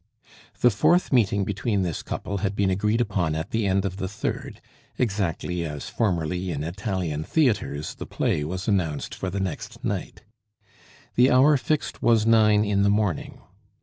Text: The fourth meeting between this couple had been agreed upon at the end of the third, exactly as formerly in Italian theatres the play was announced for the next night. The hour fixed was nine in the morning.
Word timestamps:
The 0.61 0.71
fourth 0.71 1.13
meeting 1.13 1.43
between 1.43 1.83
this 1.83 2.01
couple 2.01 2.39
had 2.39 2.55
been 2.55 2.71
agreed 2.71 3.01
upon 3.01 3.35
at 3.35 3.51
the 3.51 3.67
end 3.67 3.85
of 3.85 3.97
the 3.97 4.07
third, 4.07 4.59
exactly 4.97 5.63
as 5.63 5.89
formerly 5.89 6.49
in 6.49 6.63
Italian 6.63 7.23
theatres 7.23 7.93
the 7.93 8.07
play 8.07 8.43
was 8.43 8.67
announced 8.67 9.13
for 9.13 9.29
the 9.29 9.39
next 9.39 9.83
night. 9.85 10.23
The 11.13 11.29
hour 11.29 11.55
fixed 11.55 12.01
was 12.01 12.25
nine 12.25 12.65
in 12.65 12.81
the 12.81 12.89
morning. 12.89 13.41